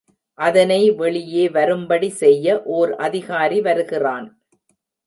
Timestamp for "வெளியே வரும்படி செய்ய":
0.91-2.61